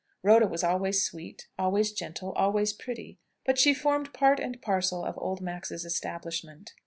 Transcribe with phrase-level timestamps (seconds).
[0.23, 5.13] Rhoda was always sweet, always gentle, always pretty, but she formed part and parcel of
[5.19, 6.73] old Max's establishment.